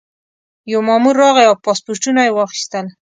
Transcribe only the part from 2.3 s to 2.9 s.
واخیستل.